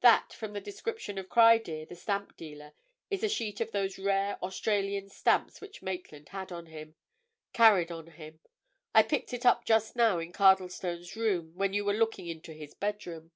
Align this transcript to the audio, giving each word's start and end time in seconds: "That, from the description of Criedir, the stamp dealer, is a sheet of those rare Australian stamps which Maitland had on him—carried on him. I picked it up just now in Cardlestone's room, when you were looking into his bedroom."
"That, 0.00 0.32
from 0.32 0.54
the 0.54 0.60
description 0.60 1.18
of 1.18 1.28
Criedir, 1.28 1.86
the 1.86 1.94
stamp 1.94 2.36
dealer, 2.36 2.72
is 3.10 3.22
a 3.22 3.28
sheet 3.28 3.60
of 3.60 3.70
those 3.70 3.96
rare 3.96 4.36
Australian 4.42 5.08
stamps 5.08 5.60
which 5.60 5.82
Maitland 5.82 6.30
had 6.30 6.50
on 6.50 6.66
him—carried 6.66 7.92
on 7.92 8.08
him. 8.08 8.40
I 8.92 9.04
picked 9.04 9.32
it 9.32 9.46
up 9.46 9.64
just 9.64 9.94
now 9.94 10.18
in 10.18 10.32
Cardlestone's 10.32 11.14
room, 11.14 11.54
when 11.54 11.74
you 11.74 11.84
were 11.84 11.94
looking 11.94 12.26
into 12.26 12.52
his 12.54 12.74
bedroom." 12.74 13.30